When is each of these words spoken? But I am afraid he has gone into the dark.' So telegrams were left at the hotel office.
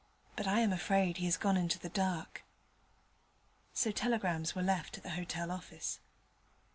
But 0.35 0.47
I 0.47 0.61
am 0.61 0.73
afraid 0.73 1.17
he 1.17 1.25
has 1.25 1.37
gone 1.37 1.55
into 1.57 1.77
the 1.77 1.87
dark.' 1.89 2.43
So 3.75 3.91
telegrams 3.91 4.55
were 4.55 4.63
left 4.63 4.97
at 4.97 5.03
the 5.03 5.11
hotel 5.11 5.51
office. 5.51 5.99